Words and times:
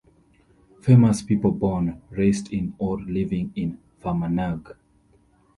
Famous 0.81 1.21
people 1.21 1.51
born, 1.51 2.01
raised 2.09 2.51
in 2.51 2.73
or 2.79 2.99
living 2.99 3.51
in 3.55 3.77
Fermanagh. 3.99 4.75